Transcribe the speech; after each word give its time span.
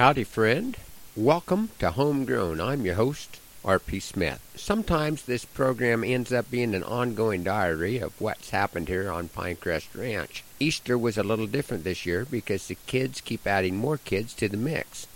Howdy, 0.00 0.24
friend. 0.24 0.78
Welcome 1.14 1.68
to 1.78 1.90
Homegrown. 1.90 2.58
I'm 2.58 2.86
your 2.86 2.94
host, 2.94 3.38
R.P. 3.62 4.00
Smith. 4.00 4.40
Sometimes 4.56 5.20
this 5.20 5.44
program 5.44 6.02
ends 6.02 6.32
up 6.32 6.50
being 6.50 6.74
an 6.74 6.84
ongoing 6.84 7.44
diary 7.44 7.98
of 7.98 8.18
what's 8.18 8.48
happened 8.48 8.88
here 8.88 9.10
on 9.10 9.28
Pinecrest 9.28 9.88
Ranch. 9.94 10.42
Easter 10.58 10.96
was 10.96 11.18
a 11.18 11.22
little 11.22 11.46
different 11.46 11.84
this 11.84 12.06
year 12.06 12.24
because 12.24 12.66
the 12.66 12.78
kids 12.86 13.20
keep 13.20 13.46
adding 13.46 13.76
more 13.76 13.98
kids 13.98 14.32
to 14.36 14.48
the 14.48 14.56
mix. 14.56 15.06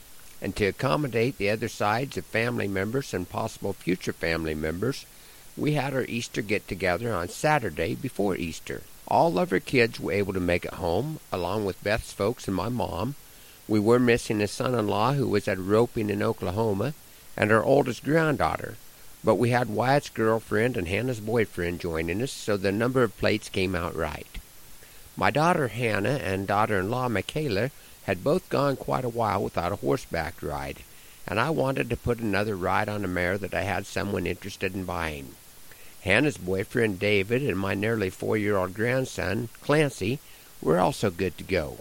And 0.43 0.55
to 0.57 0.67
accommodate 0.67 1.39
the 1.39 1.49
other 1.49 1.69
sides 1.69 2.19
of 2.19 2.27
family 2.27 2.69
members 2.69 3.15
and 3.15 3.27
possible 3.27 3.73
future 3.73 4.13
family 4.13 4.55
members, 4.55 5.07
we 5.57 5.73
had 5.73 5.95
our 5.95 6.05
Easter 6.05 6.43
get 6.43 6.69
together 6.69 7.11
on 7.15 7.31
Saturday 7.31 7.95
before 7.95 8.37
Easter. 8.37 8.83
All 9.09 9.39
of 9.39 9.51
our 9.51 9.61
kids 9.61 9.99
were 9.99 10.13
able 10.13 10.35
to 10.35 10.41
make 10.41 10.67
it 10.67 10.75
home, 10.75 11.21
along 11.33 11.65
with 11.65 11.83
Beth's 11.83 12.13
folks 12.13 12.47
and 12.47 12.55
my 12.55 12.69
mom. 12.69 13.15
We 13.67 13.81
were 13.81 13.99
missing 13.99 14.43
a 14.43 14.47
son 14.47 14.75
in 14.75 14.89
law 14.89 15.15
who 15.15 15.27
was 15.27 15.49
at 15.49 15.59
roping 15.59 16.11
in 16.11 16.23
Oklahoma, 16.23 16.93
and 17.37 17.51
our 17.51 17.65
oldest 17.65 18.05
granddaughter. 18.05 18.77
But 19.25 19.37
we 19.37 19.51
had 19.51 19.71
Wyatt's 19.71 20.11
girlfriend 20.11 20.77
and 20.77 20.87
Hannah's 20.87 21.21
boyfriend 21.21 21.81
joining 21.81 22.21
us, 22.21 22.31
so 22.31 22.59
the 22.59 22.71
number 22.71 23.03
of 23.03 23.17
plates 23.17 23.49
came 23.49 23.75
out 23.75 23.97
right. 23.97 24.27
My 25.17 25.31
daughter 25.31 25.69
Hannah 25.69 26.21
and 26.23 26.47
daughter 26.47 26.79
in 26.79 26.91
law 26.91 27.09
Michaela 27.09 27.71
had 28.03 28.23
both 28.23 28.51
gone 28.51 28.77
quite 28.77 29.05
a 29.05 29.09
while 29.09 29.43
without 29.43 29.73
a 29.73 29.77
horseback 29.77 30.43
ride, 30.43 30.81
and 31.27 31.41
I 31.41 31.49
wanted 31.49 31.89
to 31.89 31.97
put 31.97 32.19
another 32.19 32.57
ride 32.57 32.91
on 32.91 33.03
a 33.03 33.09
mare 33.09 33.39
that 33.39 33.55
I 33.55 33.63
had 33.63 33.87
someone 33.87 34.27
interested 34.27 34.75
in 34.75 34.85
buying. 34.85 35.37
Hannah's 36.03 36.37
boyfriend 36.37 36.99
David 36.99 37.43
and 37.43 37.59
my 37.59 37.73
nearly 37.73 38.11
four 38.11 38.37
year 38.37 38.59
old 38.59 38.75
grandson 38.75 39.49
Clancy 39.63 40.19
were 40.61 40.79
also 40.79 41.11
good 41.11 41.39
to 41.39 41.45
go. 41.45 41.79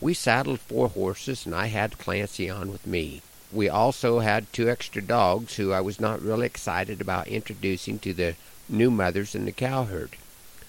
We 0.00 0.12
saddled 0.12 0.60
four 0.60 0.88
horses, 0.88 1.46
and 1.46 1.54
I 1.54 1.66
had 1.66 1.98
Clancy 1.98 2.50
on 2.50 2.70
with 2.70 2.86
me. 2.86 3.22
We 3.50 3.68
also 3.68 4.18
had 4.18 4.52
two 4.52 4.68
extra 4.68 5.00
dogs 5.00 5.56
who 5.56 5.72
I 5.72 5.80
was 5.80 5.98
not 5.98 6.20
really 6.20 6.46
excited 6.46 7.00
about 7.00 7.28
introducing 7.28 7.98
to 8.00 8.12
the 8.12 8.34
new 8.68 8.90
mothers 8.90 9.34
in 9.34 9.46
the 9.46 9.52
cow 9.52 9.84
herd. 9.84 10.16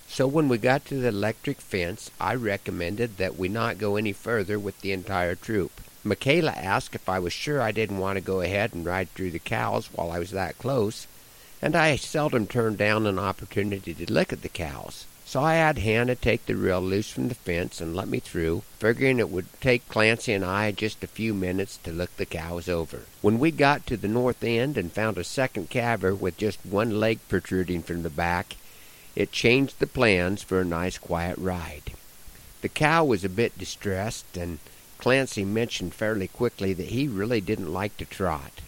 So 0.08 0.28
when 0.28 0.48
we 0.48 0.58
got 0.58 0.86
to 0.86 0.96
the 0.96 1.10
electric 1.10 1.60
fence, 1.60 2.10
I 2.22 2.36
recommended 2.36 3.18
that 3.18 3.38
we 3.38 3.50
not 3.50 3.78
go 3.78 3.98
any 3.98 4.14
further 4.14 4.58
with 4.58 4.80
the 4.80 4.94
entire 4.94 5.36
troop. 5.36 5.82
Michaela 6.06 6.52
asked 6.52 6.96
if 6.96 7.10
I 7.10 7.20
was 7.20 7.34
sure 7.34 7.62
I 7.62 7.74
didn't 7.74 7.98
want 7.98 8.16
to 8.16 8.22
go 8.22 8.40
ahead 8.40 8.74
and 8.74 8.86
ride 8.86 9.10
through 9.10 9.32
the 9.32 9.40
cows 9.40 9.90
while 9.92 10.12
I 10.12 10.20
was 10.20 10.32
that 10.32 10.58
close, 10.58 11.06
and 11.62 11.76
I 11.76 11.98
seldom 11.98 12.48
turned 12.48 12.78
down 12.78 13.06
an 13.06 13.20
opportunity 13.20 13.94
to 13.94 14.14
look 14.14 14.32
at 14.32 14.42
the 14.42 14.50
cows. 14.50 15.06
So 15.28 15.42
I 15.42 15.56
had 15.56 15.80
Hannah 15.80 16.16
take 16.16 16.46
the 16.46 16.56
reel 16.56 16.80
loose 16.80 17.10
from 17.10 17.28
the 17.28 17.36
fence 17.36 17.82
and 17.82 17.94
let 17.94 18.08
me 18.08 18.22
through, 18.22 18.64
figuring 18.80 19.20
it 19.20 19.30
would 19.30 19.48
take 19.60 19.90
Clancy 19.90 20.32
and 20.32 20.46
I 20.46 20.72
just 20.72 21.04
a 21.04 21.08
few 21.08 21.34
minutes 21.34 21.76
to 21.84 21.92
look 21.92 22.16
the 22.16 22.26
cows 22.26 22.70
over. 22.70 23.02
When 23.22 23.38
we 23.38 23.52
got 23.52 23.86
to 23.88 23.98
the 23.98 24.08
north 24.08 24.42
end 24.42 24.78
and 24.78 24.90
found 24.90 25.18
a 25.18 25.26
second 25.26 25.70
calver 25.70 26.18
with 26.18 26.38
just 26.38 26.66
one 26.66 27.02
leg 27.02 27.20
protruding 27.28 27.84
from 27.84 28.04
the 28.04 28.10
back, 28.10 28.56
it 29.18 29.34
changed 29.34 29.80
the 29.80 29.86
plans 29.86 30.44
for 30.44 30.62
a 30.62 30.66
nice 30.66 30.98
quiet 30.98 31.38
ride. 31.38 31.92
The 32.62 32.70
cow 32.70 33.04
was 33.04 33.26
a 33.26 33.30
bit 33.30 33.58
distressed, 33.58 34.38
and 34.38 34.60
Clancy 34.98 35.44
mentioned 35.44 35.94
fairly 35.94 36.30
quickly 36.30 36.72
that 36.72 36.88
he 36.88 37.06
really 37.10 37.42
didn't 37.42 37.74
like 37.74 37.98
to 37.98 38.06
trot. 38.06 38.62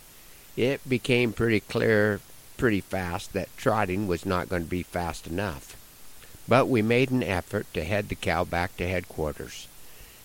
It 0.57 0.81
became 0.89 1.31
pretty 1.31 1.61
clear 1.61 2.19
pretty 2.57 2.81
fast 2.81 3.31
that 3.31 3.47
trotting 3.55 4.09
was 4.09 4.25
not 4.25 4.49
going 4.49 4.65
to 4.65 4.69
be 4.69 4.83
fast 4.83 5.25
enough 5.25 5.77
but 6.49 6.67
we 6.67 6.81
made 6.81 7.11
an 7.11 7.21
effort 7.21 7.71
to 7.75 7.83
head 7.83 8.09
the 8.09 8.15
cow 8.15 8.43
back 8.43 8.75
to 8.75 8.87
headquarters. 8.87 9.67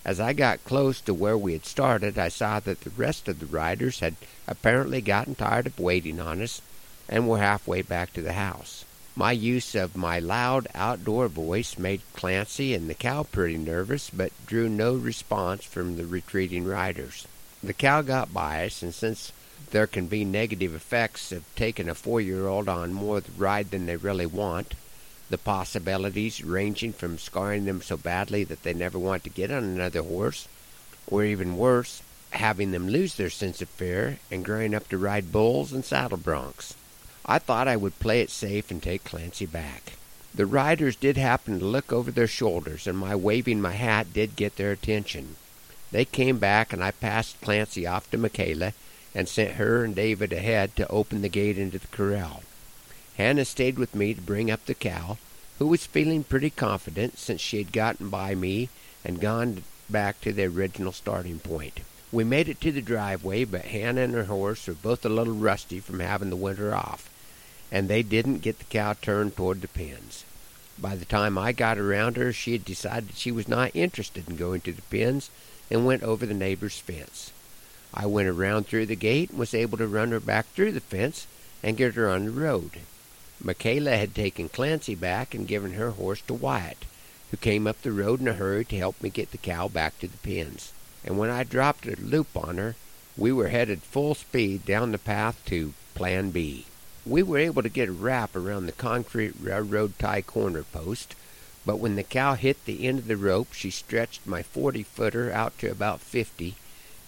As 0.07 0.19
I 0.19 0.33
got 0.33 0.65
close 0.65 1.03
to 1.03 1.13
where 1.13 1.37
we 1.37 1.53
had 1.53 1.67
started, 1.67 2.19
I 2.19 2.29
saw 2.29 2.61
that 2.61 2.81
the 2.81 2.91
rest 2.91 3.29
of 3.29 3.41
the 3.41 3.47
riders 3.47 4.01
had 4.01 4.17
apparently 4.49 5.03
gotten 5.03 5.35
tired 5.35 5.67
of 5.67 5.79
waiting 5.79 6.19
on 6.19 6.41
us 6.41 6.63
and 7.11 7.29
were 7.29 7.39
halfway 7.39 7.83
back 7.83 8.15
to 8.15 8.23
the 8.23 8.33
house. 8.33 8.87
My 9.15 9.33
use 9.33 9.75
of 9.75 9.97
my 9.97 10.19
loud 10.19 10.67
outdoor 10.75 11.29
voice 11.29 11.79
made 11.79 12.01
Clancy 12.15 12.75
and 12.75 12.89
the 12.89 12.95
cow 12.95 13.23
pretty 13.23 13.59
nervous, 13.59 14.09
but 14.09 14.33
drew 14.47 14.69
no 14.69 14.95
response 14.95 15.65
from 15.65 15.97
the 15.97 16.07
retreating 16.07 16.65
riders. 16.65 17.27
The 17.63 17.75
cow 17.75 18.01
got 18.01 18.33
by 18.33 18.65
us, 18.65 18.83
and 18.83 18.95
since 18.95 19.31
there 19.71 19.87
can 19.87 20.07
be 20.07 20.25
negative 20.25 20.75
effects 20.75 21.33
of 21.33 21.45
taking 21.55 21.89
a 21.89 21.95
four 21.95 22.21
year 22.21 22.49
old 22.49 22.69
on 22.69 22.95
more 22.95 23.23
ride 23.37 23.71
than 23.71 23.87
they 23.87 23.97
really 23.97 24.27
want, 24.27 24.75
the 25.35 25.39
possibilities 25.39 26.45
ranging 26.45 26.93
from 26.93 27.19
scarring 27.19 27.65
them 27.65 27.83
so 27.83 27.97
badly 27.97 28.45
that 28.45 28.63
they 28.63 28.73
never 28.73 29.01
want 29.01 29.25
to 29.25 29.29
get 29.29 29.51
on 29.51 29.65
another 29.65 30.01
horse, 30.01 30.47
or 31.09 31.25
even 31.25 31.57
worse, 31.57 32.03
having 32.31 32.71
them 32.71 32.89
lose 32.89 33.17
their 33.17 33.29
sense 33.29 33.61
of 33.61 33.69
fear 33.69 34.21
and 34.31 34.45
growing 34.45 34.73
up 34.73 34.89
to 34.89 34.97
ride 34.97 35.33
bulls 35.33 35.73
and 35.73 35.85
saddle 35.85 36.17
broncs. 36.17 36.75
I 37.27 37.41
thought 37.41 37.67
I 37.67 37.75
would 37.75 37.99
play 37.99 38.21
it 38.21 38.31
safe 38.31 38.71
and 38.71 38.81
take 38.81 39.03
Clancy 39.03 39.45
back. 39.45 39.95
The 40.33 40.47
riders 40.47 40.95
did 40.95 41.17
happen 41.17 41.59
to 41.59 41.65
look 41.65 41.93
over 41.93 42.13
their 42.13 42.29
shoulders, 42.29 42.87
and 42.87 42.97
my 42.97 43.17
waving 43.17 43.61
my 43.61 43.73
hat 43.73 44.13
did 44.13 44.37
get 44.37 44.55
their 44.55 44.71
attention. 44.71 45.35
They 45.91 46.05
came 46.05 46.39
back, 46.39 46.73
and 46.73 46.85
I 46.85 46.93
passed 46.93 47.41
Clancy 47.41 47.89
off 47.89 48.09
to 48.13 48.19
Michaela 48.19 48.73
and 49.17 49.29
sent 49.29 49.55
her 49.55 49.83
and 49.83 49.97
David 49.97 50.33
ahead 50.33 50.77
to 50.77 50.87
open 50.87 51.23
the 51.23 51.29
gate 51.29 51.59
into 51.59 51.81
the 51.81 51.89
corral. 51.89 52.45
Hannah 53.17 53.45
stayed 53.45 53.79
with 53.79 53.95
me 53.95 54.13
to 54.13 54.21
bring 54.21 54.51
up 54.51 54.67
the 54.67 54.75
cow, 54.75 55.19
who 55.59 55.69
was 55.69 55.87
feeling 55.87 56.25
pretty 56.25 56.51
confident 56.51 57.17
since 57.17 57.41
she 57.41 57.59
had 57.59 57.73
gotten 57.73 58.09
by 58.09 58.35
me 58.35 58.71
and 59.05 59.21
gone 59.21 59.63
back 59.89 60.21
to 60.21 60.33
the 60.33 60.45
original 60.45 60.91
starting 60.91 61.39
point. 61.39 61.81
We 62.11 62.25
made 62.25 62.49
it 62.49 62.61
to 62.63 62.73
the 62.73 62.83
driveway, 62.83 63.45
but 63.45 63.67
Hannah 63.67 64.01
and 64.01 64.15
her 64.15 64.25
horse 64.25 64.67
were 64.67 64.75
both 64.75 65.05
a 65.05 65.09
little 65.09 65.35
rusty 65.35 65.79
from 65.79 66.01
having 66.01 66.31
the 66.31 66.37
winter 66.37 66.75
off, 66.75 67.09
and 67.71 67.89
they 67.89 68.03
didn't 68.03 68.43
get 68.43 68.59
the 68.59 68.65
cow 68.65 68.95
turned 68.95 69.37
toward 69.37 69.61
the 69.61 69.69
pens. 69.69 70.25
By 70.77 70.97
the 70.97 71.05
time 71.05 71.39
I 71.39 71.53
got 71.53 71.79
around 71.79 72.17
her, 72.17 72.33
she 72.33 72.53
had 72.53 72.65
decided 72.65 73.15
she 73.15 73.31
was 73.31 73.47
not 73.47 73.71
interested 73.75 74.29
in 74.29 74.35
going 74.37 74.61
to 74.63 74.73
the 74.73 74.83
pens 74.83 75.31
and 75.71 75.87
went 75.87 76.03
over 76.03 76.27
the 76.27 76.35
neighbor's 76.35 76.79
fence. 76.79 77.31
I 77.93 78.07
went 78.07 78.29
around 78.29 78.67
through 78.67 78.87
the 78.87 78.97
gate 78.97 79.31
and 79.31 79.39
was 79.39 79.55
able 79.55 79.79
to 79.79 79.87
run 79.87 80.11
her 80.11 80.19
back 80.19 80.47
through 80.47 80.73
the 80.73 80.81
fence 80.81 81.29
and 81.63 81.77
get 81.77 81.95
her 81.95 82.11
on 82.11 82.25
the 82.25 82.33
road. 82.33 82.73
Michaela 83.43 83.97
had 83.97 84.15
taken 84.15 84.49
Clancy 84.49 84.95
back 84.95 85.35
and 85.35 85.49
given 85.49 85.73
her 85.73 85.91
horse 85.91 86.21
to 86.23 86.35
Wyatt, 86.35 86.85
who 87.31 87.37
came 87.37 87.67
up 87.67 87.83
the 87.83 87.93
road 87.93 88.21
in 88.21 88.29
a 88.29 88.35
hurry 88.35 88.65
to 88.67 88.77
help 88.77 89.03
me 89.03 89.11
get 89.11 89.33
the 89.33 89.39
cow 89.39 89.67
back 89.69 89.99
to 89.99 90.07
the 90.07 90.19
pens. 90.19 90.73
And 91.05 91.19
when 91.19 91.31
I 91.31 91.43
dropped 91.43 91.87
a 91.87 91.97
loop 92.01 92.37
on 92.37 92.59
her, 92.59 92.77
we 93.17 93.33
were 93.33 93.49
headed 93.49 93.83
full 93.83 94.15
speed 94.15 94.65
down 94.65 94.93
the 94.93 94.99
path 94.99 95.41
to 95.47 95.75
Plan 95.95 96.31
B. 96.31 96.67
We 97.05 97.23
were 97.23 97.39
able 97.39 97.63
to 97.63 97.69
get 97.69 97.89
a 97.89 97.93
wrap 97.93 98.35
around 98.35 98.67
the 98.67 98.73
concrete 98.73 99.35
railroad 99.41 99.99
tie 99.99 100.23
corner 100.23 100.63
post, 100.63 101.15
but 101.67 101.79
when 101.79 101.97
the 101.97 102.03
cow 102.03 102.35
hit 102.35 102.65
the 102.65 102.87
end 102.87 103.01
of 103.01 103.07
the 103.07 103.17
rope, 103.17 103.53
she 103.53 103.71
stretched 103.71 104.27
my 104.27 104.43
40 104.43 104.83
footer 104.85 105.33
out 105.33 105.59
to 105.59 105.71
about 105.71 106.01
50 106.01 106.55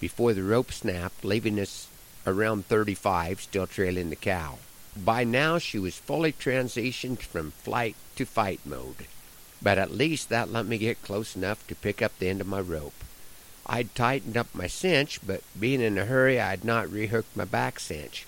before 0.00 0.34
the 0.34 0.43
rope 0.43 0.72
snapped, 0.72 1.25
leaving 1.25 1.58
us 1.58 1.88
around 2.26 2.66
35 2.66 3.41
still 3.41 3.66
trailing 3.66 4.10
the 4.10 4.16
cow. 4.16 4.58
By 5.05 5.25
now 5.25 5.59
she 5.59 5.79
was 5.79 5.99
fully 5.99 6.33
transitioned 6.33 7.21
from 7.21 7.51
flight 7.51 7.97
to 8.17 8.25
fight 8.25 8.61
mode, 8.65 9.07
but 9.61 9.77
at 9.77 9.91
least 9.91 10.31
that 10.31 10.51
let 10.51 10.65
me 10.65 10.79
get 10.79 11.03
close 11.03 11.37
enough 11.37 11.67
to 11.67 11.75
pick 11.75 12.01
up 12.01 12.19
the 12.19 12.31
end 12.31 12.41
of 12.41 12.47
my 12.47 12.61
rope. 12.61 13.05
I'd 13.67 13.95
tightened 13.95 14.39
up 14.39 14.55
my 14.55 14.69
cinch, 14.69 15.21
but 15.25 15.43
being 15.59 15.83
in 15.83 15.99
a 15.99 16.06
hurry 16.06 16.41
I'd 16.41 16.65
not 16.65 16.87
rehooked 16.87 17.37
my 17.37 17.45
back 17.45 17.79
cinch. 17.79 18.25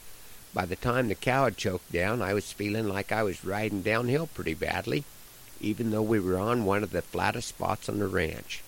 By 0.52 0.66
the 0.66 0.76
time 0.76 1.08
the 1.08 1.14
cow 1.14 1.44
had 1.44 1.56
choked 1.56 1.90
down, 1.90 2.20
I 2.20 2.34
was 2.34 2.52
feeling 2.52 2.86
like 2.86 3.12
I 3.12 3.22
was 3.22 3.46
riding 3.46 3.80
downhill 3.80 4.26
pretty 4.26 4.54
badly, 4.54 5.04
even 5.62 5.90
though 5.90 6.02
we 6.02 6.20
were 6.20 6.38
on 6.38 6.66
one 6.66 6.82
of 6.82 6.90
the 6.90 7.00
flattest 7.00 7.48
spots 7.48 7.88
on 7.88 7.98
the 7.98 8.06
ranch. 8.08 8.62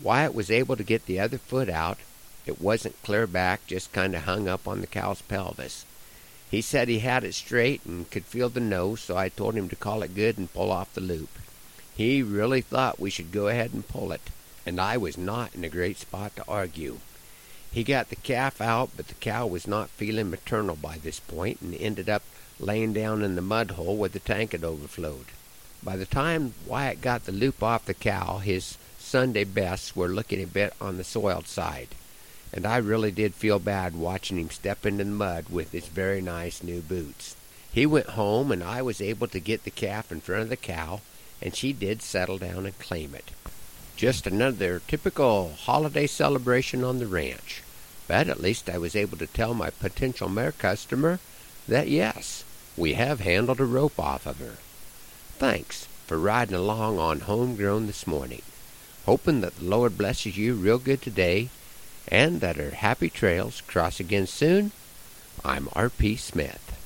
Wyatt 0.00 0.34
was 0.34 0.50
able 0.50 0.76
to 0.76 0.82
get 0.82 1.04
the 1.04 1.20
other 1.20 1.38
foot 1.38 1.68
out. 1.68 1.98
It 2.46 2.60
wasn't 2.60 3.02
clear 3.02 3.26
back, 3.26 3.66
just 3.66 3.92
kind 3.92 4.14
of 4.14 4.22
hung 4.22 4.48
up 4.48 4.66
on 4.66 4.80
the 4.80 4.86
cow's 4.86 5.20
pelvis. 5.20 5.84
He 6.50 6.62
said 6.62 6.88
he 6.88 7.00
had 7.00 7.24
it 7.24 7.34
straight 7.34 7.84
and 7.84 8.10
could 8.10 8.24
feel 8.24 8.48
the 8.48 8.60
nose, 8.60 9.02
so 9.02 9.16
I 9.16 9.28
told 9.28 9.54
him 9.54 9.68
to 9.68 9.76
call 9.76 10.02
it 10.02 10.14
good 10.14 10.38
and 10.38 10.52
pull 10.52 10.72
off 10.72 10.94
the 10.94 11.02
loop. 11.02 11.28
He 11.94 12.22
really 12.22 12.62
thought 12.62 12.98
we 12.98 13.10
should 13.10 13.32
go 13.32 13.48
ahead 13.48 13.74
and 13.74 13.86
pull 13.86 14.12
it, 14.12 14.30
and 14.64 14.80
I 14.80 14.96
was 14.96 15.18
not 15.18 15.54
in 15.54 15.62
a 15.62 15.68
great 15.68 15.98
spot 15.98 16.36
to 16.36 16.44
argue. 16.48 17.00
He 17.70 17.84
got 17.84 18.08
the 18.08 18.16
calf 18.16 18.62
out, 18.62 18.90
but 18.96 19.08
the 19.08 19.14
cow 19.14 19.46
was 19.46 19.66
not 19.66 19.90
feeling 19.90 20.30
maternal 20.30 20.76
by 20.76 20.96
this 20.96 21.20
point 21.20 21.60
and 21.60 21.74
ended 21.74 22.08
up 22.08 22.22
laying 22.58 22.94
down 22.94 23.22
in 23.22 23.34
the 23.34 23.42
mud 23.42 23.72
hole 23.72 23.98
where 23.98 24.08
the 24.08 24.18
tank 24.18 24.52
had 24.52 24.64
overflowed. 24.64 25.26
By 25.82 25.96
the 25.96 26.06
time 26.06 26.54
Wyatt 26.66 27.02
got 27.02 27.26
the 27.26 27.32
loop 27.32 27.62
off 27.62 27.84
the 27.84 27.92
cow, 27.92 28.38
his 28.38 28.78
Sunday 28.98 29.44
bests 29.44 29.94
were 29.94 30.08
looking 30.08 30.42
a 30.42 30.46
bit 30.46 30.72
on 30.80 30.96
the 30.96 31.04
soiled 31.04 31.46
side 31.46 31.88
and 32.52 32.66
I 32.66 32.78
really 32.78 33.10
did 33.10 33.34
feel 33.34 33.58
bad 33.58 33.94
watching 33.94 34.38
him 34.38 34.50
step 34.50 34.86
into 34.86 35.04
the 35.04 35.10
mud 35.10 35.46
with 35.50 35.72
his 35.72 35.86
very 35.86 36.20
nice 36.20 36.62
new 36.62 36.80
boots. 36.80 37.36
He 37.70 37.86
went 37.86 38.10
home, 38.10 38.50
and 38.50 38.64
I 38.64 38.82
was 38.82 39.00
able 39.00 39.28
to 39.28 39.40
get 39.40 39.64
the 39.64 39.70
calf 39.70 40.10
in 40.10 40.20
front 40.20 40.42
of 40.42 40.48
the 40.48 40.56
cow, 40.56 41.00
and 41.42 41.54
she 41.54 41.72
did 41.72 42.02
settle 42.02 42.38
down 42.38 42.66
and 42.66 42.78
claim 42.78 43.14
it. 43.14 43.30
Just 43.96 44.26
another 44.26 44.80
typical 44.86 45.52
holiday 45.52 46.06
celebration 46.06 46.82
on 46.82 46.98
the 46.98 47.06
ranch. 47.06 47.62
But 48.06 48.28
at 48.28 48.40
least 48.40 48.70
I 48.70 48.78
was 48.78 48.96
able 48.96 49.18
to 49.18 49.26
tell 49.26 49.52
my 49.54 49.70
potential 49.70 50.28
mare 50.28 50.52
customer 50.52 51.20
that 51.66 51.88
yes, 51.88 52.44
we 52.76 52.94
have 52.94 53.20
handled 53.20 53.60
a 53.60 53.64
rope 53.64 53.98
off 53.98 54.26
of 54.26 54.38
her. 54.38 54.56
Thanks 55.36 55.84
for 56.06 56.18
riding 56.18 56.54
along 56.54 56.98
on 56.98 57.20
Homegrown 57.20 57.86
this 57.86 58.06
morning. 58.06 58.42
Hoping 59.04 59.42
that 59.42 59.56
the 59.56 59.64
Lord 59.66 59.98
blesses 59.98 60.38
you 60.38 60.54
real 60.54 60.78
good 60.78 61.02
today 61.02 61.50
and 62.10 62.40
that 62.40 62.58
our 62.58 62.70
happy 62.70 63.10
trails 63.10 63.60
cross 63.62 64.00
again 64.00 64.26
soon, 64.26 64.72
I'm 65.44 65.68
R.P. 65.74 66.16
Smith. 66.16 66.67